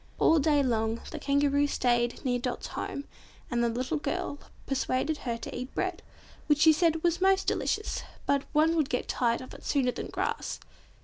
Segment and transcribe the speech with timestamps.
[0.17, 3.03] All day long the Kangaroo stayed near Dot's home,
[3.51, 6.01] and the little girl persuaded her to eat bread,
[6.47, 10.07] which she said was "most delicious, but one would get tired of it sooner than
[10.07, 10.59] grass."